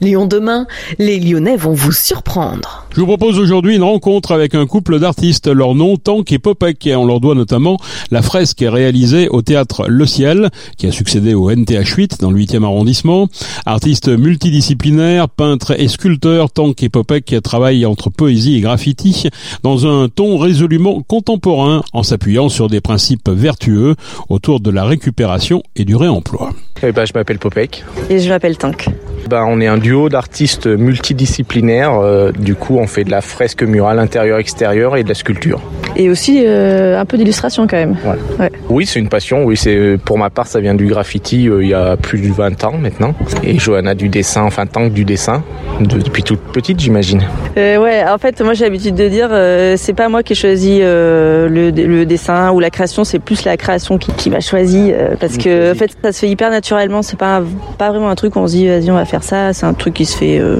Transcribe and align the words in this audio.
Lyon 0.00 0.26
demain, 0.26 0.68
les 1.00 1.18
Lyonnais 1.18 1.56
vont 1.56 1.72
vous 1.72 1.90
surprendre. 1.90 2.86
Je 2.94 3.00
vous 3.00 3.06
propose 3.08 3.36
aujourd'hui 3.40 3.74
une 3.74 3.82
rencontre 3.82 4.30
avec 4.30 4.54
un 4.54 4.64
couple 4.64 5.00
d'artistes, 5.00 5.48
leur 5.48 5.74
nom 5.74 5.96
Tank 5.96 6.30
et 6.30 6.38
Popek. 6.38 6.88
On 6.94 7.04
leur 7.04 7.18
doit 7.18 7.34
notamment 7.34 7.78
la 8.12 8.22
fresque 8.22 8.64
réalisée 8.64 9.28
au 9.28 9.42
théâtre 9.42 9.86
Le 9.88 10.06
Ciel, 10.06 10.50
qui 10.76 10.86
a 10.86 10.92
succédé 10.92 11.34
au 11.34 11.50
NTH 11.50 11.96
8 11.96 12.20
dans 12.20 12.30
le 12.30 12.38
8e 12.38 12.62
arrondissement. 12.62 13.26
Artistes 13.66 14.06
multidisciplinaires, 14.06 15.28
peintres 15.28 15.74
et 15.76 15.88
sculpteurs, 15.88 16.52
Tank 16.52 16.80
et 16.80 16.90
Popek 16.90 17.34
travaillent 17.42 17.84
entre 17.84 18.08
poésie 18.08 18.54
et 18.54 18.60
graffiti 18.60 19.24
dans 19.64 19.88
un 19.88 20.08
ton 20.08 20.38
résolument 20.38 21.02
contemporain 21.02 21.82
en 21.92 22.04
s'appuyant 22.04 22.48
sur 22.48 22.68
des 22.68 22.80
principes 22.80 23.28
vertueux 23.28 23.96
autour 24.28 24.60
de 24.60 24.70
la 24.70 24.84
récupération 24.84 25.64
et 25.74 25.84
du 25.84 25.96
réemploi. 25.96 26.52
Eh 26.84 26.92
ben, 26.92 27.04
je 27.04 27.12
m'appelle 27.12 27.40
Popek. 27.40 27.84
Et 28.08 28.20
je 28.20 28.28
m'appelle 28.28 28.56
Tank. 28.56 28.88
Ben, 29.28 29.44
on 29.46 29.60
est 29.60 29.66
un 29.66 29.76
duo 29.88 30.10
d'artistes 30.10 30.66
multidisciplinaires. 30.66 31.94
Euh, 31.94 32.30
du 32.30 32.54
coup, 32.54 32.76
on 32.76 32.86
fait 32.86 33.04
de 33.04 33.10
la 33.10 33.22
fresque 33.22 33.62
murale 33.62 33.98
intérieur-extérieur 33.98 34.98
et 34.98 35.02
de 35.02 35.08
la 35.08 35.14
sculpture. 35.14 35.62
Et 35.96 36.10
aussi 36.10 36.42
euh, 36.44 37.00
un 37.00 37.06
peu 37.06 37.16
d'illustration 37.16 37.66
quand 37.66 37.78
même. 37.78 37.96
Ouais. 38.04 38.18
Ouais. 38.38 38.52
Oui, 38.68 38.84
c'est 38.84 38.98
une 38.98 39.08
passion. 39.08 39.44
Oui, 39.44 39.56
c'est 39.56 39.96
pour 40.04 40.18
ma 40.18 40.28
part, 40.28 40.46
ça 40.46 40.60
vient 40.60 40.74
du 40.74 40.86
graffiti 40.86 41.48
euh, 41.48 41.62
il 41.62 41.70
y 41.70 41.74
a 41.74 41.96
plus 41.96 42.20
de 42.20 42.30
20 42.30 42.64
ans 42.64 42.76
maintenant. 42.76 43.14
Et 43.42 43.58
Johanna 43.58 43.94
du 43.94 44.10
dessin, 44.10 44.42
enfin 44.42 44.66
Tank 44.66 44.92
du 44.92 45.06
dessin, 45.06 45.42
de, 45.80 45.98
depuis 45.98 46.22
toute 46.22 46.40
petite, 46.52 46.80
j'imagine. 46.80 47.22
ouais, 47.56 48.04
en 48.06 48.18
fait, 48.18 48.42
moi 48.42 48.52
j'ai 48.52 48.64
l'habitude 48.64 48.94
de 48.94 49.08
dire, 49.08 49.30
c'est 49.78 49.94
pas 49.94 50.10
moi 50.10 50.22
qui 50.22 50.34
ai 50.34 50.36
choisi 50.36 50.80
le, 50.80 51.48
le, 51.48 52.04
dessin 52.04 52.50
ou 52.50 52.60
la 52.60 52.68
création, 52.68 53.04
c'est 53.04 53.18
plus 53.18 53.44
la 53.44 53.56
création 53.56 53.96
qui, 53.96 54.12
qui 54.12 54.28
m'a 54.28 54.40
choisi 54.40 54.92
parce 55.18 55.38
que 55.38 55.72
en 55.72 55.74
fait, 55.74 55.90
ça 56.02 56.12
se 56.12 56.18
fait 56.20 56.28
hyper 56.28 56.50
naturellement. 56.50 57.00
C'est 57.00 57.18
pas 57.18 57.42
pas 57.78 57.90
vraiment 57.90 58.10
un 58.10 58.14
truc 58.14 58.36
où 58.36 58.40
on 58.40 58.46
se 58.46 58.52
dit 58.52 58.68
vas-y 58.68 58.90
on 58.90 58.94
va 58.94 59.06
faire 59.06 59.22
ça. 59.22 59.54
C'est 59.54 59.66
un 59.66 59.74
truc 59.78 59.94
qui 59.94 60.06
se 60.06 60.16
fait 60.16 60.38
euh, 60.38 60.58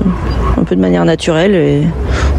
un 0.56 0.64
peu 0.64 0.76
de 0.76 0.80
manière 0.80 1.04
naturelle 1.04 1.54
et 1.54 1.82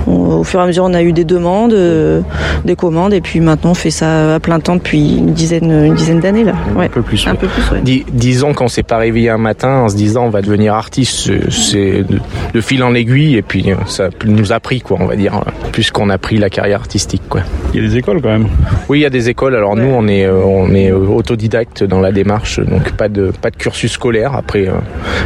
au 0.08 0.44
fur 0.44 0.60
et 0.60 0.64
à 0.64 0.66
mesure, 0.68 0.84
on 0.86 0.94
a 0.94 1.02
eu 1.02 1.14
des 1.14 1.26
demandes, 1.26 1.74
euh, 1.74 2.22
des 2.66 2.76
commandes, 2.76 3.14
et 3.14 3.22
puis 3.22 3.40
maintenant, 3.40 3.72
on 3.72 3.76
fait 3.76 3.92
ça 3.92 4.36
à 4.36 4.40
plein 4.40 4.60
temps 4.60 4.76
depuis 4.76 5.18
une 5.18 5.34
dizaine, 5.34 5.72
une 5.72 5.96
dizaine 5.96 6.20
d'années 6.20 6.44
là. 6.44 6.54
Ouais. 6.76 6.86
Un 6.86 6.90
peu 6.90 7.02
plus. 7.02 7.28
Un 7.28 7.36
peu 7.36 7.48
plus. 7.48 7.72
Ouais. 7.72 8.04
disons 8.12 8.54
qu'on 8.54 8.68
s'est 8.68 8.84
pas 8.84 8.98
réveillé 8.98 9.30
un 9.30 9.38
matin 9.38 9.80
en 9.80 9.90
se 9.90 9.96
disant 9.96 10.26
on 10.26 10.30
va 10.30 10.42
devenir 10.42 10.74
artiste, 10.74 11.32
c'est 11.50 12.04
de, 12.04 12.20
de, 12.54 12.62
fil 12.62 12.84
en 12.84 12.94
aiguille, 12.94 13.36
et 13.36 13.42
puis 13.42 13.72
euh, 13.72 13.76
ça 13.86 14.10
nous 14.26 14.52
a 14.52 14.60
pris 14.60 14.82
quoi, 14.82 14.98
on 15.00 15.06
va 15.06 15.16
dire, 15.16 15.42
plus 15.72 15.92
qu'on 15.92 16.10
a 16.10 16.18
pris 16.18 16.38
la 16.38 16.50
carrière 16.50 16.80
artistique 16.80 17.24
quoi. 17.30 17.42
Il 17.74 17.82
y 17.82 17.86
a 17.86 17.88
des 17.88 17.98
écoles 17.98 18.22
quand 18.22 18.30
même. 18.30 18.48
Oui, 18.88 19.00
il 19.00 19.02
y 19.02 19.06
a 19.06 19.10
des 19.10 19.30
écoles. 19.30 19.56
Alors 19.56 19.76
nous, 19.76 19.90
on 19.90 20.08
est 20.08 20.26
euh, 20.26 20.42
on 20.44 20.74
est 20.74 20.92
autodidacte 20.92 21.84
dans 21.84 22.00
la 22.00 22.12
démarche, 22.12 22.60
donc 22.60 22.92
pas 22.94 23.10
de 23.10 23.32
pas 23.42 23.50
de 23.50 23.56
cursus 23.56 23.92
scolaire. 23.92 24.36
Après, 24.36 24.68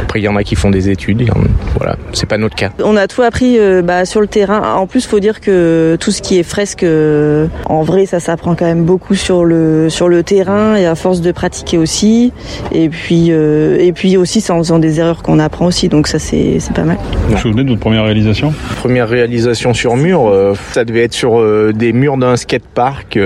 après 0.02 0.20
il 0.20 0.24
y 0.24 0.28
en 0.28 0.36
a 0.36 0.42
qui 0.42 0.56
font 0.56 0.70
des 0.70 0.88
études. 0.88 1.30
voilà, 1.76 1.96
c'est 2.12 2.28
pas 2.28 2.38
notre 2.38 2.56
cas. 2.56 2.70
On 2.82 2.96
a 2.96 3.06
tout 3.06 3.22
appris 3.22 3.58
bah, 3.82 4.04
sur 4.04 4.20
le 4.20 4.26
terrain 4.26 4.62
en 4.64 4.86
plus, 4.86 5.06
faut 5.06 5.20
dire 5.20 5.40
que 5.40 5.96
tout 6.00 6.10
ce 6.10 6.22
qui 6.22 6.38
est 6.38 6.42
fresque, 6.42 6.82
euh, 6.82 7.46
en 7.66 7.82
vrai, 7.82 8.06
ça 8.06 8.20
s'apprend 8.20 8.54
quand 8.54 8.64
même 8.64 8.84
beaucoup 8.84 9.14
sur 9.14 9.44
le 9.44 9.90
sur 9.90 10.08
le 10.08 10.22
terrain 10.22 10.76
et 10.76 10.86
à 10.86 10.94
force 10.94 11.20
de 11.20 11.32
pratiquer 11.32 11.78
aussi. 11.78 12.32
Et 12.72 12.88
puis 12.88 13.26
euh, 13.30 13.76
et 13.78 13.92
puis 13.92 14.16
aussi, 14.16 14.40
c'est 14.40 14.52
en 14.52 14.58
faisant 14.58 14.78
des 14.78 15.00
erreurs 15.00 15.22
qu'on 15.22 15.38
apprend 15.38 15.66
aussi. 15.66 15.88
Donc 15.88 16.08
ça, 16.08 16.18
c'est 16.18 16.58
c'est 16.60 16.72
pas 16.72 16.84
mal. 16.84 16.96
Vous 17.26 17.34
vous 17.34 17.38
souvenez 17.38 17.64
de 17.64 17.68
votre 17.68 17.80
première 17.80 18.04
réalisation? 18.04 18.52
Première 18.76 19.08
réalisation 19.08 19.74
sur 19.74 19.96
mur, 19.96 20.28
euh, 20.28 20.54
ça 20.72 20.84
devait 20.84 21.04
être 21.04 21.14
sur 21.14 21.42
des 21.72 21.92
murs 21.92 22.16
d'un 22.16 22.36
skatepark 22.36 23.18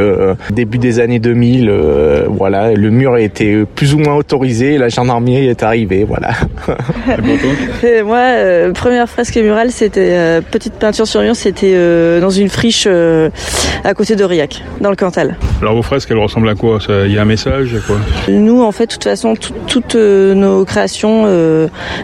début 0.50 0.78
des 0.78 1.00
années 1.00 1.18
2000. 1.18 1.70
voilà, 2.28 2.72
le 2.72 2.90
mur 2.90 3.16
était 3.16 3.64
plus 3.74 3.94
ou 3.94 3.98
moins 3.98 4.14
autorisé. 4.14 4.78
La 4.78 4.88
gendarmerie 4.88 5.46
est 5.46 5.62
arrivée. 5.62 6.04
Voilà. 6.04 6.30
moi, 8.04 8.72
première 8.74 9.08
fresque 9.08 9.36
murale, 9.36 9.70
c'était 9.70 10.40
petite 10.50 10.74
peinture 10.74 11.06
sur 11.06 11.22
mur 11.22 11.27
c'était 11.34 11.74
euh, 11.74 12.20
dans 12.20 12.30
une 12.30 12.48
friche 12.48 12.84
euh, 12.86 13.30
à 13.84 13.94
côté 13.94 14.16
de 14.16 14.24
Riac, 14.24 14.62
dans 14.80 14.90
le 14.90 14.96
Cantal. 14.96 15.36
Alors 15.60 15.74
vos 15.74 15.82
fresques, 15.82 16.10
elles 16.10 16.18
ressemblent 16.18 16.48
à 16.48 16.54
quoi? 16.54 16.78
Il 16.88 17.12
y 17.12 17.18
a 17.18 17.22
un 17.22 17.24
message 17.24 17.76
quoi? 17.86 17.96
Nous, 18.28 18.62
en 18.62 18.72
fait, 18.72 18.86
de 18.86 18.92
toute 18.92 19.04
façon, 19.04 19.34
toutes 19.66 19.94
euh, 19.94 20.34
nos 20.34 20.64
créations, 20.64 21.26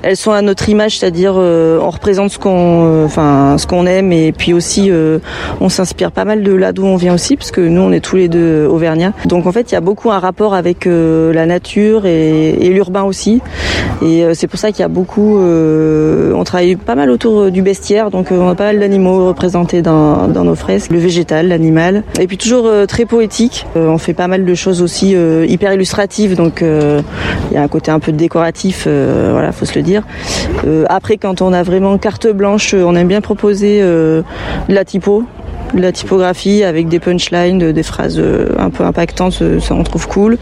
elles 0.02 0.16
sont 0.16 0.32
à 0.32 0.42
notre 0.42 0.68
image, 0.68 0.98
c'est-à-dire 0.98 1.34
on 1.34 1.90
représente 1.90 2.30
ce 2.30 2.38
qu'on, 2.38 3.04
enfin, 3.04 3.56
ce 3.58 3.66
qu'on 3.66 3.86
aime, 3.86 4.12
et 4.12 4.32
puis 4.32 4.52
aussi 4.52 4.90
on 5.60 5.68
s'inspire 5.68 6.10
pas 6.10 6.24
mal 6.24 6.42
de 6.42 6.52
là 6.52 6.72
d'où 6.72 6.84
on 6.84 6.96
vient 6.96 7.14
aussi, 7.14 7.36
parce 7.36 7.50
que 7.50 7.60
nous, 7.60 7.80
on 7.80 7.92
est 7.92 8.00
tous 8.00 8.16
les 8.16 8.28
deux 8.28 8.66
auvergnats. 8.66 9.12
Donc 9.26 9.46
en 9.46 9.52
fait, 9.52 9.70
il 9.70 9.74
y 9.74 9.78
a 9.78 9.80
beaucoup 9.80 10.10
un 10.10 10.18
rapport 10.18 10.54
avec 10.54 10.86
la 10.86 11.46
nature 11.46 12.06
et, 12.06 12.50
et 12.50 12.70
l'urbain 12.70 13.02
aussi, 13.02 13.40
et 14.02 14.24
c'est 14.34 14.46
pour 14.46 14.58
ça 14.58 14.70
qu'il 14.72 14.80
y 14.80 14.84
a 14.84 14.88
beaucoup, 14.88 15.38
on 15.38 16.44
travaille 16.44 16.76
pas 16.76 16.94
mal 16.94 17.10
autour 17.10 17.50
du 17.50 17.62
bestiaire, 17.62 18.10
donc 18.10 18.28
on 18.30 18.48
a 18.48 18.54
pas 18.54 18.64
mal 18.64 18.80
d'animaux 18.80 19.13
représentés 19.18 19.82
dans, 19.82 20.28
dans, 20.28 20.44
nos 20.44 20.54
fresques, 20.54 20.90
le 20.90 20.98
végétal, 20.98 21.48
l'animal, 21.48 22.02
et 22.20 22.26
puis 22.26 22.38
toujours 22.38 22.66
euh, 22.66 22.86
très 22.86 23.06
poétique. 23.06 23.66
Euh, 23.76 23.88
on 23.88 23.98
fait 23.98 24.14
pas 24.14 24.28
mal 24.28 24.44
de 24.44 24.54
choses 24.54 24.82
aussi 24.82 25.14
euh, 25.14 25.46
hyper 25.48 25.72
illustratives, 25.72 26.36
donc 26.36 26.62
il 26.62 27.54
y 27.54 27.56
a 27.56 27.62
un 27.62 27.68
côté 27.68 27.90
un 27.90 28.00
peu 28.00 28.12
décoratif, 28.12 28.86
voilà, 28.86 29.52
faut 29.52 29.64
se 29.64 29.74
le 29.74 29.82
dire. 29.82 30.02
après, 30.88 31.16
quand 31.16 31.42
on 31.42 31.52
a 31.52 31.62
vraiment 31.62 31.98
carte 31.98 32.26
blanche, 32.26 32.74
on 32.74 32.94
aime 32.94 33.08
bien 33.08 33.20
proposer 33.20 33.80
de 33.80 34.24
la 34.68 34.84
typo, 34.84 35.24
la 35.74 35.92
typographie 35.92 36.64
avec 36.64 36.88
des 36.88 36.98
punchlines, 36.98 37.72
des 37.72 37.82
phrases 37.82 38.22
un 38.58 38.70
peu 38.70 38.84
impactantes, 38.84 39.42
ça 39.60 39.74
on 39.74 39.82
trouve 39.82 40.06
cool. 40.08 40.38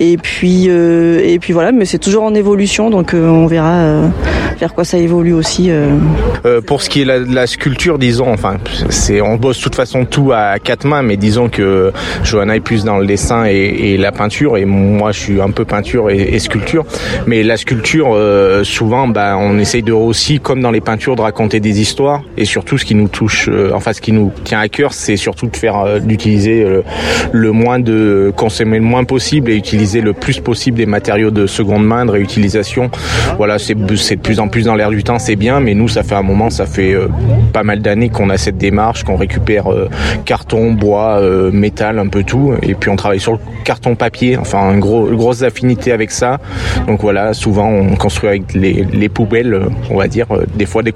Et 0.00 0.16
puis 0.16 0.66
et 0.66 1.38
puis 1.40 1.52
voilà, 1.52 1.72
mais 1.72 1.84
c'est 1.84 1.98
toujours 1.98 2.24
en 2.24 2.34
évolution, 2.34 2.90
donc 2.90 3.14
on 3.14 3.46
verra 3.46 4.10
vers 4.58 4.74
quoi 4.74 4.84
ça 4.84 4.98
évolue 4.98 5.32
aussi. 5.32 5.70
Euh, 6.46 6.60
pour 6.60 6.82
ce 6.82 6.88
qui 6.88 7.02
est 7.02 7.04
de 7.04 7.34
la, 7.34 7.46
sculpture, 7.46 7.98
disons, 7.98 8.32
enfin, 8.32 8.56
c'est 8.90 9.20
on 9.20 9.36
bosse 9.36 9.58
de 9.58 9.62
toute 9.62 9.74
façon 9.74 10.04
tout 10.04 10.32
à 10.32 10.58
quatre 10.58 10.86
mains, 10.86 11.02
mais 11.02 11.16
disons 11.16 11.48
que 11.48 11.92
Johanna 12.22 12.56
est 12.56 12.60
plus 12.60 12.84
dans 12.84 12.98
le 12.98 13.06
dessin 13.06 13.44
et, 13.44 13.96
la 13.96 14.12
peinture, 14.12 14.56
et 14.56 14.64
moi 14.64 15.12
je 15.12 15.20
suis 15.20 15.40
un 15.40 15.50
peu 15.50 15.64
peinture 15.64 16.10
et, 16.10 16.38
sculpture. 16.38 16.84
Mais 17.26 17.42
la 17.42 17.56
sculpture, 17.56 18.08
euh, 18.12 18.62
souvent, 18.64 19.08
bah, 19.08 19.36
on 19.38 19.58
essaye 19.58 19.82
de 19.82 19.92
aussi, 19.92 20.38
comme 20.40 20.60
dans 20.60 20.70
les 20.70 20.80
peintures, 20.80 21.16
de 21.16 21.22
raconter 21.22 21.60
des 21.60 21.80
histoires, 21.80 22.22
et 22.36 22.44
surtout 22.44 22.78
ce 22.78 22.84
qui 22.84 22.94
nous 22.94 23.08
touche, 23.08 23.48
euh, 23.48 23.70
enfin 23.74 23.92
ce 23.92 24.00
qui 24.00 24.12
nous 24.12 24.32
tient 24.44 24.60
à 24.60 24.65
cœur, 24.66 24.92
c'est 24.92 25.16
surtout 25.16 25.46
de 25.46 25.56
faire, 25.56 25.78
euh, 25.78 25.98
d'utiliser 25.98 26.64
le, 26.64 26.84
le, 27.32 27.52
moins 27.52 27.78
de 27.78 28.32
consommer 28.36 28.78
le 28.78 28.84
moins 28.84 29.04
possible 29.04 29.50
et 29.50 29.56
utiliser 29.56 30.00
le 30.00 30.12
plus 30.12 30.40
possible 30.40 30.76
des 30.78 30.86
matériaux 30.86 31.30
de 31.30 31.46
seconde 31.46 31.86
main, 31.86 32.06
de 32.06 32.10
réutilisation. 32.10 32.90
Voilà, 33.36 33.58
c'est 33.58 33.74
de 33.74 34.20
plus 34.20 34.40
en 34.40 34.48
plus 34.48 34.64
dans 34.64 34.74
l'air 34.74 34.90
du 34.90 35.02
temps, 35.04 35.18
c'est 35.18 35.36
bien, 35.36 35.60
mais 35.60 35.74
nous 35.74 35.88
ça 35.88 36.02
fait 36.02 36.14
un 36.14 36.22
moment 36.22 36.50
ça 36.50 36.66
fait 36.66 36.94
euh, 36.94 37.08
pas 37.52 37.62
mal 37.62 37.80
d'années 37.80 38.08
qu'on 38.08 38.30
a 38.30 38.36
cette 38.36 38.58
démarche, 38.58 39.04
qu'on 39.04 39.16
récupère 39.16 39.72
euh, 39.72 39.88
carton, 40.46 40.72
bois, 40.72 41.18
euh, 41.20 41.50
métal, 41.50 41.98
un 41.98 42.06
peu 42.06 42.22
tout, 42.22 42.54
et 42.62 42.74
puis 42.74 42.88
on 42.88 42.94
travaille 42.94 43.18
sur 43.18 43.32
le 43.32 43.38
carton 43.64 43.96
papier, 43.96 44.36
enfin 44.36 44.72
une 44.72 44.80
gros, 44.80 45.06
grosse 45.06 45.42
affinité 45.42 45.90
avec 45.90 46.12
ça. 46.12 46.38
Donc 46.86 47.00
voilà, 47.00 47.34
souvent 47.34 47.68
on 47.68 47.96
construit 47.96 48.28
avec 48.28 48.54
les, 48.54 48.84
les 48.84 49.08
poubelles, 49.08 49.60
on 49.90 49.96
va 49.96 50.06
dire, 50.06 50.26
des 50.54 50.66
fois 50.66 50.84
des, 50.84 50.92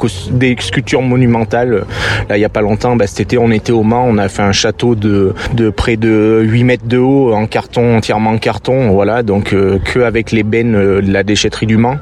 sculptures 0.60 1.02
monumentales. 1.02 1.84
Là, 2.28 2.38
il 2.38 2.40
y 2.40 2.44
a 2.44 2.48
pas 2.48 2.60
longtemps, 2.60 2.94
bah, 2.94 3.08
cet 3.08 3.20
été, 3.20 3.38
on 3.38 3.50
était 3.50 3.72
au 3.72 3.82
Mans, 3.82 4.06
on 4.06 4.18
a 4.18 4.28
fait 4.28 4.42
un 4.42 4.52
château 4.52 4.94
de, 4.94 5.34
de 5.54 5.70
près 5.70 5.96
de 5.96 6.42
8 6.44 6.64
mètres 6.64 6.86
de 6.86 6.98
haut 6.98 7.32
en 7.32 7.46
carton, 7.46 7.96
entièrement 7.96 8.30
en 8.30 8.38
carton, 8.38 8.90
voilà, 8.90 9.24
donc 9.24 9.52
euh, 9.52 9.80
que 9.84 9.98
avec 10.00 10.30
les 10.30 10.44
bennes 10.44 10.72
de 10.72 11.12
la 11.12 11.24
déchetterie 11.24 11.66
du 11.66 11.76
Mans. 11.76 11.96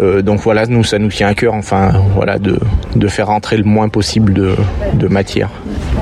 Euh, 0.00 0.22
donc 0.22 0.40
voilà, 0.40 0.66
nous, 0.66 0.82
ça 0.82 0.98
nous 0.98 1.08
tient 1.08 1.28
à 1.28 1.34
cœur, 1.34 1.54
enfin, 1.54 1.92
voilà, 2.16 2.40
de, 2.40 2.58
de 2.96 3.08
faire 3.08 3.28
rentrer 3.28 3.58
le 3.58 3.64
moins 3.64 3.88
possible 3.88 4.32
de, 4.32 4.56
de 4.94 5.06
matière. 5.06 5.50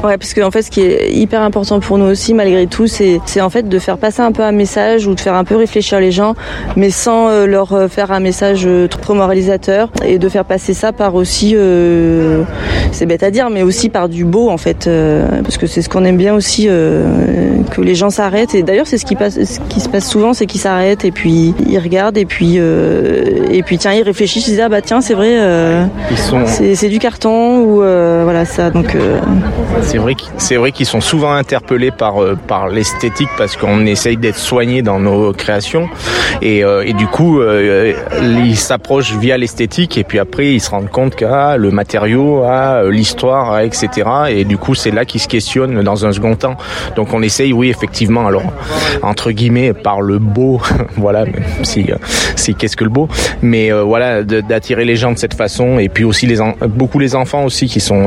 Ouais, 0.04 0.16
parce 0.16 0.32
que 0.32 0.40
en 0.42 0.52
fait, 0.52 0.62
ce 0.62 0.70
qui 0.70 0.80
est 0.80 1.10
hyper 1.12 1.42
important 1.42 1.80
pour 1.80 1.98
nous 1.98 2.04
aussi, 2.04 2.32
malgré 2.32 2.68
tout, 2.68 2.86
c'est 2.86 3.20
en 3.40 3.50
fait 3.50 3.68
de 3.68 3.78
faire 3.80 3.98
passer 3.98 4.22
un 4.22 4.30
peu 4.30 4.44
un 4.44 4.52
message 4.52 5.08
ou 5.08 5.14
de 5.16 5.20
faire 5.20 5.34
un 5.34 5.42
peu 5.42 5.56
réfléchir 5.56 5.98
les 5.98 6.12
gens, 6.12 6.36
mais 6.76 6.90
sans 6.90 7.28
euh, 7.28 7.46
leur 7.46 7.72
euh, 7.72 7.88
faire 7.88 8.12
un 8.12 8.20
message 8.20 8.62
euh, 8.64 8.86
trop 8.86 9.14
moralisateur 9.14 9.90
et 10.04 10.18
de 10.18 10.28
faire 10.28 10.44
passer 10.44 10.72
ça 10.72 10.92
par 10.92 11.16
aussi, 11.16 11.54
euh, 11.56 12.44
c'est 12.92 13.06
bête 13.06 13.24
à 13.24 13.32
dire, 13.32 13.50
mais 13.50 13.62
aussi 13.62 13.88
par 13.88 14.08
du 14.08 14.24
beau 14.24 14.50
en 14.50 14.56
fait, 14.56 14.86
euh, 14.86 15.42
parce 15.42 15.58
que 15.58 15.66
c'est 15.66 15.82
ce 15.82 15.88
qu'on 15.88 16.04
aime 16.04 16.16
bien 16.16 16.34
aussi, 16.34 16.66
euh, 16.68 17.58
que 17.72 17.80
les 17.80 17.96
gens 17.96 18.10
s'arrêtent. 18.10 18.54
Et 18.54 18.62
d'ailleurs, 18.62 18.86
c'est 18.86 18.98
ce 18.98 19.04
qui 19.04 19.16
passe, 19.16 19.34
ce 19.34 19.58
qui 19.68 19.80
se 19.80 19.88
passe 19.88 20.08
souvent, 20.08 20.32
c'est 20.32 20.46
qu'ils 20.46 20.60
s'arrêtent 20.60 21.04
et 21.04 21.10
puis 21.10 21.54
ils 21.68 21.78
regardent 21.78 22.18
et 22.18 22.24
puis 22.24 22.56
et 22.56 23.62
puis 23.64 23.78
tiens, 23.78 23.92
ils 23.94 24.02
réfléchissent, 24.02 24.46
ils 24.46 24.52
disent 24.52 24.60
ah 24.60 24.68
bah 24.68 24.80
tiens, 24.80 25.00
c'est 25.00 25.14
vrai, 25.14 25.38
sont... 26.16 26.44
c'est 26.46 26.88
du 26.88 27.00
carton 27.00 27.58
ou 27.62 27.76
voilà 27.78 28.44
ça. 28.44 28.70
Donc 28.70 28.96
C'est 29.88 29.96
vrai, 29.96 30.14
c'est 30.36 30.56
vrai 30.56 30.70
qu'ils 30.70 30.84
sont 30.84 31.00
souvent 31.00 31.32
interpellés 31.32 31.90
par 31.90 32.22
euh, 32.22 32.36
par 32.36 32.68
l'esthétique 32.68 33.30
parce 33.38 33.56
qu'on 33.56 33.86
essaye 33.86 34.18
d'être 34.18 34.36
soigné 34.36 34.82
dans 34.82 35.00
nos 35.00 35.32
créations. 35.32 35.88
Et, 36.42 36.62
euh, 36.62 36.84
et 36.84 36.92
du 36.92 37.06
coup 37.06 37.40
euh, 37.40 37.94
ils 38.20 38.58
s'approchent 38.58 39.14
via 39.14 39.38
l'esthétique 39.38 39.96
et 39.96 40.04
puis 40.04 40.18
après 40.18 40.52
ils 40.52 40.60
se 40.60 40.68
rendent 40.68 40.90
compte 40.90 41.16
que 41.16 41.24
ah, 41.24 41.56
le 41.56 41.70
matériau, 41.70 42.42
ah, 42.44 42.82
l'histoire, 42.90 43.50
ah, 43.50 43.64
etc. 43.64 43.88
Et 44.28 44.44
du 44.44 44.58
coup 44.58 44.74
c'est 44.74 44.90
là 44.90 45.06
qu'ils 45.06 45.22
se 45.22 45.28
questionnent 45.28 45.82
dans 45.82 46.04
un 46.04 46.12
second 46.12 46.36
temps. 46.36 46.58
Donc 46.94 47.14
on 47.14 47.22
essaye, 47.22 47.54
oui 47.54 47.70
effectivement, 47.70 48.26
alors 48.26 48.52
entre 49.00 49.30
guillemets 49.30 49.72
par 49.72 50.02
le 50.02 50.18
beau, 50.18 50.60
voilà, 50.98 51.24
si 51.62 51.86
si 52.36 52.54
qu'est-ce 52.54 52.76
que 52.76 52.84
le 52.84 52.90
beau, 52.90 53.08
mais 53.40 53.70
voilà 53.72 54.22
d'attirer 54.22 54.84
les 54.84 54.96
gens 54.96 55.12
de 55.12 55.18
cette 55.18 55.34
façon. 55.34 55.78
Et 55.78 55.88
puis 55.88 56.04
aussi 56.04 56.26
les 56.26 56.40
beaucoup 56.68 56.98
les 56.98 57.14
enfants 57.14 57.44
aussi 57.44 57.68
qui 57.68 57.80
sont 57.80 58.06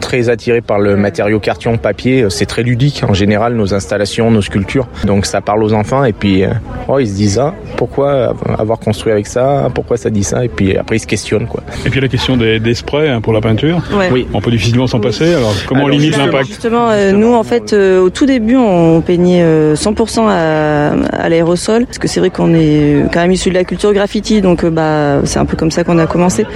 très 0.00 0.28
attirés 0.28 0.60
par 0.60 0.78
le 0.78 0.96
matériau 0.96 1.15
carton, 1.40 1.76
papier. 1.76 2.26
C'est 2.30 2.46
très 2.46 2.62
ludique 2.62 3.02
en 3.08 3.14
général 3.14 3.54
nos 3.54 3.74
installations, 3.74 4.30
nos 4.30 4.42
sculptures. 4.42 4.88
Donc 5.04 5.26
ça 5.26 5.40
parle 5.40 5.62
aux 5.62 5.72
enfants 5.72 6.04
et 6.04 6.12
puis 6.12 6.44
oh, 6.88 6.98
ils 6.98 7.08
se 7.08 7.14
disent 7.14 7.38
ah, 7.38 7.54
pourquoi 7.76 8.34
avoir 8.58 8.78
construit 8.78 9.12
avec 9.12 9.26
ça, 9.26 9.68
pourquoi 9.74 9.96
ça 9.96 10.10
dit 10.10 10.24
ça? 10.24 10.44
Et 10.44 10.48
puis 10.48 10.76
après 10.76 10.96
ils 10.96 11.00
se 11.00 11.06
questionnent 11.06 11.46
quoi. 11.46 11.62
Et 11.84 11.90
puis 11.90 12.00
la 12.00 12.08
question 12.08 12.36
des, 12.36 12.58
des 12.60 12.74
sprays 12.74 13.08
hein, 13.08 13.20
pour 13.20 13.32
la 13.32 13.40
peinture. 13.40 13.82
Oui. 14.12 14.26
On 14.32 14.40
peut 14.40 14.50
difficilement 14.50 14.86
s'en 14.86 15.00
passer. 15.00 15.34
Alors 15.34 15.54
comment 15.66 15.84
on 15.84 15.88
limite 15.88 16.16
l'impact? 16.16 16.48
Justement, 16.48 16.88
euh, 16.90 17.12
nous 17.12 17.34
en 17.34 17.42
fait 17.42 17.72
euh, 17.72 18.00
au 18.00 18.10
tout 18.10 18.26
début 18.26 18.56
on 18.56 19.00
peignait 19.00 19.44
100% 19.74 20.18
euh, 20.18 20.90
à, 21.12 21.24
à 21.24 21.28
l'aérosol 21.28 21.86
parce 21.86 21.98
que 21.98 22.08
c'est 22.08 22.20
vrai 22.20 22.30
qu'on 22.30 22.54
est 22.54 23.04
quand 23.12 23.20
même 23.20 23.32
issu 23.32 23.50
de 23.50 23.54
la 23.54 23.64
culture 23.64 23.92
graffiti 23.92 24.40
donc 24.40 24.64
bah 24.64 25.20
c'est 25.24 25.38
un 25.38 25.44
peu 25.44 25.56
comme 25.56 25.70
ça 25.70 25.84
qu'on 25.84 25.98
a 25.98 26.06
commencé. 26.06 26.46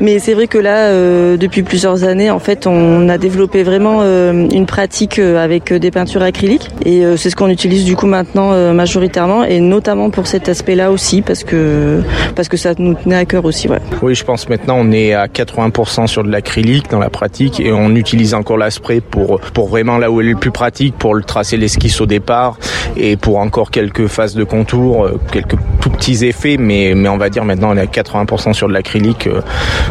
Mais 0.00 0.18
c'est 0.18 0.34
vrai 0.34 0.46
que 0.46 0.58
là 0.58 0.90
depuis 1.36 1.62
plusieurs 1.62 2.04
années 2.04 2.30
en 2.30 2.38
fait 2.38 2.66
on 2.66 3.08
a 3.08 3.18
développé 3.18 3.62
vraiment 3.62 4.02
une 4.50 4.66
pratique 4.66 5.18
avec 5.18 5.72
des 5.72 5.90
peintures 5.90 6.22
acryliques 6.22 6.68
et 6.84 7.02
c'est 7.16 7.30
ce 7.30 7.36
qu'on 7.36 7.48
utilise 7.48 7.84
du 7.84 7.96
coup 7.96 8.06
maintenant 8.06 8.72
majoritairement 8.72 9.44
et 9.44 9.60
notamment 9.60 10.10
pour 10.10 10.26
cet 10.26 10.48
aspect-là 10.48 10.90
aussi 10.90 11.22
parce 11.22 11.44
que 11.44 12.00
parce 12.34 12.48
que 12.48 12.56
ça 12.56 12.72
nous 12.78 12.94
tenait 12.94 13.16
à 13.16 13.24
cœur 13.24 13.44
aussi. 13.44 13.68
Ouais. 13.68 13.80
Oui, 14.02 14.14
je 14.14 14.24
pense 14.24 14.48
maintenant 14.48 14.76
on 14.78 14.90
est 14.92 15.14
à 15.14 15.26
80% 15.26 16.06
sur 16.06 16.24
de 16.24 16.30
l'acrylique 16.30 16.90
dans 16.90 16.98
la 16.98 17.10
pratique 17.10 17.60
et 17.60 17.72
on 17.72 17.94
utilise 17.94 18.34
encore 18.34 18.58
l'aspray 18.58 19.00
pour 19.00 19.40
pour 19.40 19.68
vraiment 19.68 19.98
là 19.98 20.10
où 20.10 20.20
elle 20.20 20.28
est 20.28 20.32
le 20.32 20.36
plus 20.36 20.50
pratique 20.50 20.96
pour 20.98 21.14
le 21.14 21.22
tracer 21.22 21.56
l'esquisse 21.56 22.00
au 22.00 22.06
départ 22.06 22.58
et 22.96 23.16
pour 23.16 23.38
encore 23.38 23.70
quelques 23.70 24.06
phases 24.06 24.34
de 24.34 24.44
contour, 24.44 25.04
euh, 25.04 25.20
quelques 25.32 25.56
tout 25.80 25.90
petits 25.90 26.24
effets, 26.24 26.56
mais 26.58 26.92
mais 26.94 27.08
on 27.08 27.16
va 27.16 27.30
dire 27.30 27.44
maintenant 27.44 27.70
on 27.72 27.76
est 27.76 27.80
à 27.80 27.86
80% 27.86 28.52
sur 28.52 28.68
de 28.68 28.72
l'acrylique. 28.72 29.26
Euh, 29.26 29.40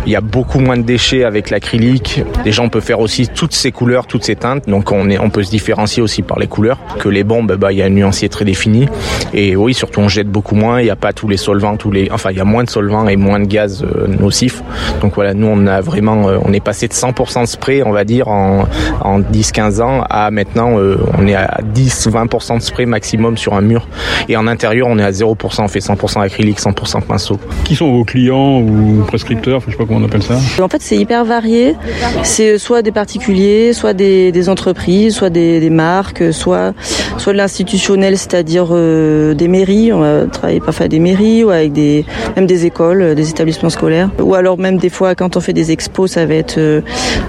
il 0.05 0.11
y 0.11 0.15
a 0.15 0.21
beaucoup 0.21 0.59
moins 0.59 0.77
de 0.77 0.83
déchets 0.83 1.23
avec 1.23 1.49
l'acrylique. 1.49 2.21
Déjà 2.43 2.61
on 2.61 2.69
peut 2.69 2.79
faire 2.79 2.99
aussi 2.99 3.27
toutes 3.27 3.53
ces 3.53 3.71
couleurs, 3.71 4.07
toutes 4.07 4.23
ces 4.23 4.35
teintes, 4.35 4.69
donc 4.69 4.91
on 4.91 5.09
est 5.09 5.19
on 5.19 5.29
peut 5.29 5.43
se 5.43 5.49
différencier 5.49 6.01
aussi 6.01 6.21
par 6.21 6.39
les 6.39 6.47
couleurs. 6.47 6.77
Que 6.99 7.09
les 7.09 7.23
bombes, 7.23 7.53
bah 7.55 7.71
il 7.71 7.79
y 7.79 7.81
a 7.81 7.85
un 7.85 7.89
nuancier 7.89 8.29
très 8.29 8.45
défini 8.45 8.87
et 9.33 9.55
oui 9.55 9.73
surtout 9.73 9.99
on 9.99 10.07
jette 10.07 10.29
beaucoup 10.29 10.55
moins. 10.55 10.79
Il 10.79 10.85
n'y 10.85 10.89
a 10.89 10.95
pas 10.95 11.13
tous 11.13 11.27
les 11.27 11.37
solvants, 11.37 11.75
tous 11.77 11.91
les, 11.91 12.09
enfin 12.11 12.31
il 12.31 12.37
y 12.37 12.41
a 12.41 12.45
moins 12.45 12.63
de 12.63 12.69
solvants 12.69 13.07
et 13.07 13.15
moins 13.15 13.39
de 13.39 13.45
gaz 13.45 13.83
euh, 13.83 14.07
nocifs. 14.07 14.61
Donc 15.01 15.15
voilà, 15.15 15.33
nous 15.33 15.47
on 15.47 15.65
a 15.65 15.81
vraiment, 15.81 16.29
euh, 16.29 16.37
on 16.43 16.53
est 16.53 16.63
passé 16.63 16.87
de 16.87 16.93
100% 16.93 17.41
de 17.41 17.45
spray, 17.47 17.83
on 17.83 17.91
va 17.91 18.03
dire 18.03 18.27
en, 18.27 18.67
en 19.01 19.19
10-15 19.19 19.81
ans, 19.81 20.03
à 20.09 20.29
maintenant 20.31 20.75
on 21.17 21.27
est 21.27 21.35
à 21.35 21.59
10-20% 21.73 22.57
de 22.57 22.61
spray 22.61 22.85
maximum 22.85 23.37
sur 23.37 23.53
un 23.53 23.61
mur. 23.61 23.87
Et 24.27 24.37
en 24.37 24.47
intérieur 24.47 24.87
on 24.89 24.97
est 24.99 25.03
à 25.03 25.11
0%, 25.11 25.63
on 25.63 25.67
fait 25.67 25.78
100% 25.79 26.21
acrylique, 26.21 26.59
100% 26.59 27.01
pinceau. 27.03 27.39
Qui 27.63 27.75
sont 27.75 27.91
vos 27.91 28.03
clients 28.03 28.59
ou 28.59 29.03
prescripteurs, 29.07 29.61
je 29.65 29.71
sais 29.71 29.77
pas 29.77 29.85
comment 29.85 29.99
on 29.99 30.05
appelle 30.05 30.23
ça? 30.23 30.37
En 30.61 30.67
fait 30.67 30.81
c'est 30.81 30.97
hyper 30.97 31.25
varié. 31.25 31.75
C'est 32.23 32.57
soit 32.57 32.81
des 32.81 32.91
particuliers, 32.91 33.73
soit 33.73 33.93
des, 33.93 34.31
des 34.31 34.49
entreprises, 34.49 35.15
soit 35.15 35.29
des, 35.29 35.59
des, 35.59 35.69
marques, 35.69 36.33
soit 36.33 36.73
soit 37.17 37.33
de 37.33 37.37
l'institutionnel, 37.37 38.17
c'est-à-dire 38.17 38.67
des 38.69 39.47
mairies. 39.47 39.91
On 39.93 39.99
va 39.99 40.25
travailler 40.25 40.59
parfois 40.59 40.83
avec 40.83 40.91
des 40.91 40.99
mairies 40.99 41.43
ou 41.43 41.49
avec 41.49 41.73
des 41.73 42.05
même 42.35 42.47
des 42.47 42.65
écoles, 42.65 43.15
des 43.15 43.29
établissements 43.29 43.69
scolaires. 43.69 44.09
Ou 44.19 44.35
alors 44.35 44.57
même 44.57 44.77
des 44.77 44.89
fois 44.89 45.15
quand 45.15 45.37
on 45.37 45.39
fait 45.39 45.53
des 45.53 45.71
expos, 45.71 46.11
ça 46.11 46.25
va 46.25 46.35
être 46.35 46.57
euh, 46.57 46.81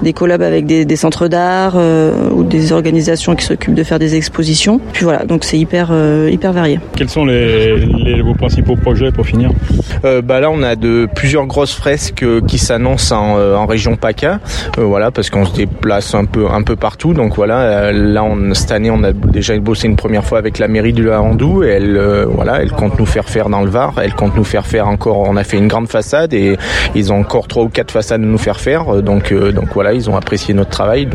des 0.02 0.12
collabs 0.12 0.43
avec 0.43 0.67
des, 0.67 0.85
des 0.85 0.97
centres 0.97 1.29
d'art 1.29 1.75
euh, 1.76 2.31
ou 2.31 2.40
des 2.50 2.73
organisations 2.73 3.35
qui 3.35 3.44
s'occupent 3.44 3.75
de 3.75 3.82
faire 3.82 3.99
des 3.99 4.14
expositions. 4.14 4.81
Puis 4.93 5.05
voilà, 5.05 5.25
donc 5.25 5.44
c'est 5.44 5.58
hyper 5.58 5.88
euh, 5.91 6.29
hyper 6.31 6.52
varié. 6.52 6.81
Quels 6.97 7.08
sont 7.08 7.25
les, 7.25 7.76
les, 7.76 8.20
vos 8.23 8.35
principaux 8.35 8.76
projets 8.76 9.11
pour 9.11 9.26
finir 9.26 9.50
Bah 10.02 10.41
là, 10.41 10.50
on 10.50 10.62
a 10.62 10.76
de 10.76 11.08
plusieurs 11.14 11.47
grosses 11.47 11.75
fresques 11.75 12.25
qui 12.47 12.58
s'annoncent 12.58 13.14
en, 13.14 13.38
en, 13.38 13.67
région 13.67 13.97
PACA. 13.97 14.41
voilà, 14.76 15.11
parce 15.11 15.31
qu'on 15.31 15.44
se 15.44 15.55
déplace 15.55 16.14
un 16.14 16.25
peu 16.25 16.47
un 16.50 16.62
peu 16.62 16.76
partout. 16.76 17.14
Donc 17.14 17.35
voilà, 17.37 17.93
là 17.93 18.25
on, 18.25 18.55
cette 18.55 18.73
année, 18.73 18.91
on 18.91 19.02
a 19.05 19.12
déjà 19.12 19.58
bossé 19.58 19.87
une 19.87 19.97
première 19.97 20.25
fois 20.25 20.38
avec 20.38 20.58
la 20.58 20.69
mairie 20.69 20.93
du 20.93 21.11
Hahandou 21.11 21.62
et 21.62 21.69
elle 21.69 21.99
voilà, 22.29 22.61
elle 22.62 22.73
compte 22.73 22.99
nous 22.99 23.06
faire 23.06 23.29
faire 23.29 23.49
dans 23.49 23.62
le 23.62 23.70
Var. 23.70 23.94
Elle 24.02 24.14
compte 24.14 24.37
nous 24.37 24.44
faire 24.44 24.67
faire 24.67 24.88
encore. 24.88 25.20
On 25.20 25.37
a 25.37 25.44
fait 25.44 25.56
une 25.56 25.69
grande 25.69 25.88
façade 25.88 26.35
et 26.35 26.56
ils 26.94 27.12
ont 27.12 27.20
encore 27.20 27.49
trois 27.49 27.64
ou 27.64 27.69
quatre 27.69 27.91
façades 27.91 28.23
à 28.23 28.26
nous 28.26 28.38
faire 28.38 28.61
faire. 28.61 29.02
Donc 29.02 29.32
euh, 29.32 29.52
donc 29.52 29.69
voilà, 29.75 29.93
ils 29.93 30.08
ont 30.11 30.17
apprécié 30.17 30.55
notre 30.55 30.70
travail. 30.70 31.08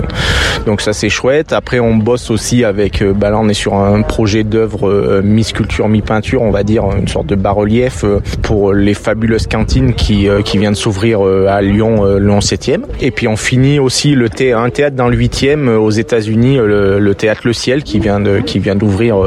Donc, 0.65 0.81
ça 0.81 0.93
c'est 0.93 1.09
chouette. 1.09 1.24
Après 1.51 1.79
on 1.79 1.95
bosse 1.95 2.29
aussi 2.29 2.63
avec. 2.63 3.01
Euh, 3.01 3.13
bah 3.13 3.29
là 3.29 3.37
on 3.39 3.49
est 3.49 3.53
sur 3.53 3.73
un 3.75 4.01
projet 4.01 4.43
d'œuvre 4.43 4.89
euh, 4.89 5.21
mi 5.23 5.43
sculpture 5.43 5.89
mi 5.89 6.01
peinture, 6.01 6.41
on 6.41 6.51
va 6.51 6.63
dire 6.63 6.83
une 6.97 7.07
sorte 7.07 7.27
de 7.27 7.35
bas-relief 7.35 8.05
pour 8.41 8.73
les 8.73 8.93
fabuleuses 8.93 9.47
cantines 9.47 9.93
qui 9.93 10.27
qui 10.43 10.57
vient 10.57 10.71
de 10.71 10.75
s'ouvrir 10.75 11.21
à 11.21 11.61
Lyon 11.61 12.03
le 12.03 12.31
11e. 12.31 12.81
Et 13.01 13.11
puis 13.11 13.27
on 13.27 13.35
finit 13.35 13.79
aussi 13.79 14.15
le 14.15 14.29
thé, 14.29 14.53
un 14.53 14.69
théâtre 14.69 14.95
dans 14.95 15.07
le 15.07 15.17
8e 15.17 15.69
aux 15.69 15.89
États-Unis, 15.89 16.57
le, 16.57 17.13
théâtre 17.15 17.41
Le 17.45 17.53
Ciel 17.53 17.83
qui 17.83 17.99
vient 17.99 18.19
de 18.19 18.39
qui 18.39 18.59
vient 18.59 18.75
d'ouvrir 18.75 19.17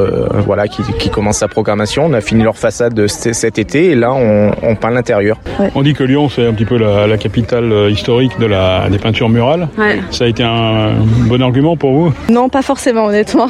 voilà 0.45 0.67
qui, 0.67 0.83
qui 0.97 1.09
commence 1.09 1.37
sa 1.37 1.47
programmation. 1.47 2.05
On 2.05 2.13
a 2.13 2.21
fini 2.21 2.43
leur 2.43 2.57
façade 2.57 3.07
cet 3.07 3.59
été 3.59 3.91
et 3.91 3.95
là 3.95 4.13
on, 4.13 4.51
on 4.63 4.75
peint 4.75 4.91
l'intérieur. 4.91 5.39
On 5.75 5.81
dit 5.81 5.93
que 5.93 6.03
Lyon 6.03 6.29
c'est 6.29 6.47
un 6.47 6.53
petit 6.53 6.65
peu 6.65 6.77
la, 6.77 7.07
la 7.07 7.17
capitale 7.17 7.71
euh, 7.71 7.89
historique 7.89 8.37
de 8.39 8.45
la, 8.45 8.89
des 8.89 8.97
peintures 8.97 9.29
murales. 9.29 9.67
Ouais. 9.77 9.99
Ça 10.11 10.25
a 10.25 10.27
été 10.27 10.43
un 10.43 10.93
bon 11.27 11.41
argument 11.41 11.75
pour 11.75 11.88
Non, 12.29 12.49
pas 12.49 12.61
forcément 12.61 13.05
honnêtement. 13.05 13.47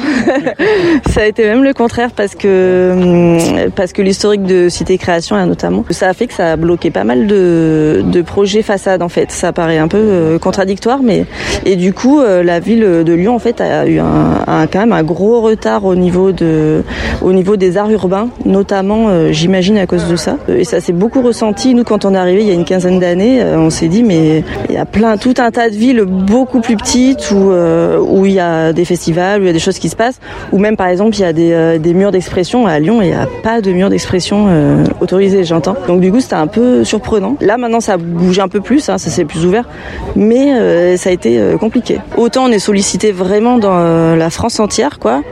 ça 1.10 1.22
a 1.22 1.24
été 1.26 1.44
même 1.44 1.64
le 1.64 1.72
contraire 1.74 2.10
parce 2.14 2.34
que 2.34 2.92
hum, 2.92 3.70
parce 3.74 3.92
que 3.92 4.02
l'historique 4.02 4.42
de 4.42 4.68
Cité 4.68 4.98
Création 4.98 5.44
notamment, 5.46 5.84
ça 5.90 6.08
a 6.08 6.14
fait 6.14 6.26
que 6.26 6.34
ça 6.34 6.52
a 6.52 6.56
bloqué 6.56 6.90
pas 6.90 7.04
mal 7.04 7.26
de, 7.26 8.02
de 8.04 8.22
projets 8.22 8.62
façades 8.62 9.02
en 9.02 9.08
fait. 9.08 9.30
Ça 9.30 9.52
paraît 9.52 9.78
un 9.78 9.88
peu 9.88 9.98
euh, 9.98 10.38
contradictoire, 10.38 11.00
mais 11.02 11.26
et 11.64 11.76
du 11.76 11.92
coup 11.92 12.20
euh, 12.20 12.42
la 12.42 12.60
ville 12.60 12.80
de 13.04 13.12
Lyon 13.12 13.34
en 13.34 13.38
fait 13.38 13.60
a 13.60 13.86
eu 13.86 13.98
un, 13.98 14.66
quand 14.66 14.80
même 14.80 14.92
un 14.92 15.02
gros 15.02 15.40
retard 15.40 15.84
au 15.84 15.94
niveau 15.94 16.32
de 16.32 16.82
au 17.22 17.32
niveau 17.32 17.56
des 17.56 17.76
arts 17.76 17.90
urbains, 17.90 18.28
notamment 18.44 19.30
j'imagine 19.30 19.78
à 19.78 19.86
cause 19.86 20.06
de 20.08 20.16
ça. 20.16 20.36
Et 20.48 20.64
ça 20.64 20.80
s'est 20.80 20.92
beaucoup 20.92 21.22
ressenti 21.22 21.74
nous 21.74 21.84
quand 21.84 22.04
on 22.04 22.14
est 22.14 22.18
arrivé 22.18 22.42
il 22.42 22.48
y 22.48 22.50
a 22.50 22.54
une 22.54 22.64
quinzaine 22.64 22.98
d'années. 22.98 23.42
On 23.44 23.70
s'est 23.70 23.88
dit 23.88 24.02
mais 24.02 24.44
il 24.68 24.74
y 24.74 24.78
a 24.78 24.86
plein 24.86 25.16
tout 25.16 25.34
un 25.38 25.50
tas 25.50 25.70
de 25.70 25.74
villes 25.74 26.02
beaucoup 26.04 26.60
plus 26.60 26.76
petites 26.76 27.30
où 27.30 27.52
où 28.00 28.26
il 28.30 28.36
y 28.36 28.40
a 28.40 28.72
des 28.72 28.84
festivals, 28.84 29.40
où 29.40 29.44
il 29.44 29.46
y 29.46 29.50
a 29.50 29.52
des 29.52 29.58
choses 29.58 29.78
qui 29.78 29.88
se 29.88 29.96
passent, 29.96 30.20
ou 30.52 30.58
même 30.58 30.76
par 30.76 30.88
exemple 30.88 31.14
il 31.16 31.20
y 31.20 31.24
a 31.24 31.32
des, 31.32 31.78
des 31.78 31.94
murs 31.94 32.10
d'expression 32.10 32.66
à 32.66 32.78
Lyon, 32.78 33.02
il 33.02 33.08
n'y 33.08 33.14
a 33.14 33.28
pas 33.42 33.60
de 33.60 33.72
murs 33.72 33.90
d'expression 33.90 34.46
euh, 34.48 34.84
autorisés, 35.00 35.44
j'entends. 35.44 35.76
Donc 35.86 36.00
du 36.00 36.10
coup 36.10 36.20
c'était 36.20 36.34
un 36.34 36.46
peu 36.46 36.84
surprenant. 36.84 37.36
Là 37.40 37.56
maintenant 37.56 37.80
ça 37.80 37.96
bouge 37.96 38.38
un 38.38 38.48
peu 38.48 38.60
plus, 38.60 38.88
hein, 38.88 38.98
ça 38.98 39.10
s'est 39.10 39.24
plus 39.24 39.44
ouvert, 39.44 39.68
mais 40.16 40.54
euh, 40.54 40.96
ça 40.96 41.10
a 41.10 41.12
été 41.12 41.38
euh, 41.38 41.56
compliqué. 41.56 41.98
Autant 42.16 42.44
on 42.44 42.52
est 42.52 42.58
sollicité 42.58 43.12
vraiment 43.12 43.58
dans 43.58 43.80
la 44.16 44.30
France 44.30 44.60
entière, 44.60 44.98
quoi, 44.98 45.22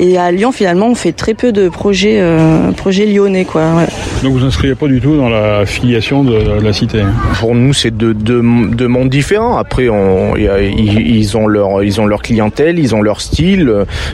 et 0.00 0.18
à 0.18 0.30
Lyon 0.32 0.52
finalement 0.52 0.86
on 0.86 0.94
fait 0.94 1.12
très 1.12 1.34
peu 1.34 1.52
de 1.52 1.68
projets, 1.68 2.22
projets 2.76 3.06
lyonnais, 3.06 3.44
quoi. 3.44 3.62
Ouais. 3.76 3.86
Donc 4.22 4.32
vous 4.32 4.44
inscrivez 4.44 4.74
pas 4.74 4.88
du 4.88 5.00
tout 5.00 5.16
dans 5.16 5.28
la 5.28 5.66
filiation 5.66 6.24
de, 6.24 6.58
de 6.58 6.64
la 6.64 6.72
cité. 6.72 7.00
Hein? 7.00 7.12
Pour 7.38 7.54
nous 7.54 7.72
c'est 7.72 7.90
deux, 7.90 8.14
deux, 8.14 8.42
deux, 8.70 8.88
mondes 8.88 9.10
différents. 9.10 9.56
Après 9.56 9.88
on, 9.88 10.36
y 10.36 10.48
a, 10.48 10.60
ils 10.60 11.36
ont 11.36 11.46
leur 11.46 11.82
ils 11.82 12.00
ont 12.00 12.06
leur 12.06 12.22
clientèle, 12.32 12.78
ils 12.78 12.94
ont 12.94 13.02
leur 13.02 13.20
style. 13.20 13.70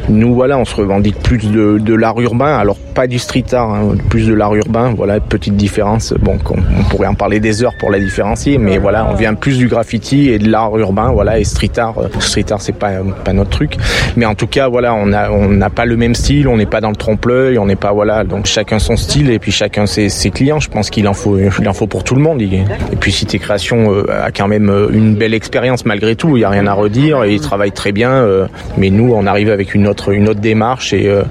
Nous 0.09 0.35
voilà 0.35 0.59
on 0.59 0.65
se 0.65 0.75
revendique 0.75 1.19
plus 1.23 1.39
de, 1.39 1.79
de 1.79 1.95
l'art 1.95 2.21
urbain. 2.21 2.59
Alors 2.59 2.77
pas 2.77 3.07
du 3.07 3.21
street 3.21 3.45
art, 3.53 3.73
hein, 3.73 3.95
plus 4.09 4.27
de 4.27 4.35
l'art 4.35 4.57
urbain. 4.57 4.93
Voilà 4.97 5.21
petite 5.21 5.55
différence. 5.55 6.13
Bon 6.21 6.37
on, 6.51 6.57
on, 6.81 6.83
pourrait 6.91 7.07
en 7.07 7.15
parler 7.15 7.39
des 7.39 7.63
heures 7.63 7.75
pour 7.79 7.91
la 7.91 8.01
différencier, 8.01 8.59
mais 8.59 8.79
voilà 8.79 9.07
on 9.09 9.15
vient 9.15 9.35
plus 9.35 9.57
du 9.57 9.69
graffiti 9.69 10.31
et 10.31 10.41
de 10.41 10.51
l'art 10.51 10.77
urbain. 10.77 11.13
Voilà 11.13 11.39
et 11.39 11.45
street 11.45 11.79
art 11.79 11.95
street 12.19 12.47
art 12.51 12.61
c'est 12.61 12.73
pas 12.73 12.91
pas 13.25 13.33
notre 13.33 13.51
truc. 13.51 13.77
Mais 14.17 14.27
en 14.27 14.35
tout 14.35 14.49
cas 14.49 14.69
voilà 14.69 14.95
on 14.95 15.13
a 15.13 15.31
on 15.31 15.49
n'a 15.51 15.71
pas 15.71 15.85
le 15.85 15.97
même 15.97 16.17
style. 16.17 16.49
On 16.49 16.57
n'est 16.57 16.67
pas 16.67 16.81
dans 16.81 16.91
le 16.91 16.97
trompe-l'œil. 16.97 17.57
On 17.59 17.67
n'est 17.67 17.77
pas 17.77 17.93
voilà 17.93 18.25
donc 18.25 18.47
chacun 18.47 18.81
son 18.81 18.97
style 18.97 19.31
et 19.31 19.39
puis 19.39 19.53
chacun 19.53 19.87
ses, 19.87 20.09
ses 20.09 20.31
clients. 20.31 20.59
Je 20.59 20.71
pense 20.71 20.91
qu'il 20.91 21.07
en 21.07 21.15
faut 21.15 21.39
il 21.39 21.69
en 21.69 21.73
faut 21.73 21.87
pour 21.87 22.03
tout 22.03 22.17
le 22.17 22.23
monde. 22.23 22.43
Et 22.43 22.97
puis 22.99 23.13
Cité 23.13 23.39
Création 23.39 23.93
euh, 23.93 24.25
a 24.25 24.33
quand 24.33 24.49
même 24.49 24.69
une 24.93 25.15
belle 25.15 25.35
expérience 25.35 25.85
malgré 25.85 26.17
tout. 26.17 26.37
Il 26.37 26.41
y 26.41 26.45
a 26.45 26.51
rien 26.51 26.67
à 26.67 26.73
redire 26.73 27.23
et 27.23 27.33
ils 27.33 27.41
travaillent 27.41 27.71
très 27.71 27.93
bien. 27.93 28.08
Euh, 28.11 28.47
mais 28.77 28.91
nous 28.91 29.13
on 29.13 29.27
arrive 29.27 29.51
avec 29.51 29.75
une 29.75 29.87
autre 29.87 30.13
une 30.13 30.29
autre 30.29 30.41
démarche 30.41 30.93
et 30.93 31.09
euh, 31.09 31.23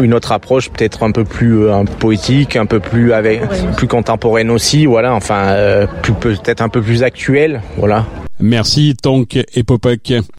une 0.00 0.14
autre 0.14 0.32
approche 0.32 0.70
peut-être 0.70 1.02
un 1.02 1.10
peu 1.10 1.24
plus 1.24 1.64
euh, 1.64 1.74
un 1.74 1.84
poétique, 1.84 2.56
un 2.56 2.66
peu 2.66 2.80
plus 2.80 3.12
avec 3.12 3.40
plus 3.76 3.86
contemporaine 3.88 4.50
aussi. 4.50 4.86
Voilà 4.86 5.14
enfin 5.14 5.48
euh, 5.48 5.86
plus 6.02 6.14
peut-être 6.14 6.60
un 6.60 6.68
peu 6.68 6.80
plus 6.80 7.02
actuelle. 7.02 7.60
Voilà. 7.76 8.06
Merci 8.40 8.94
Tonk 9.00 9.36
et 9.54 9.62
Popek. 9.62 10.14